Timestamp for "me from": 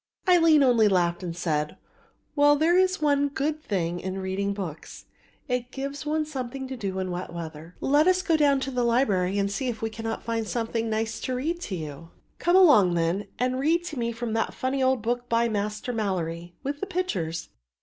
13.99-14.33